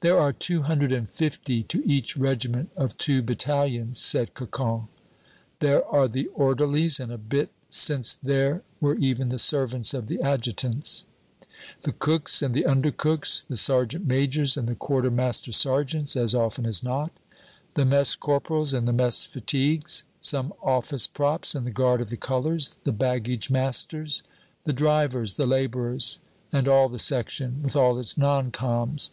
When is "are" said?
0.20-0.30, 5.86-6.06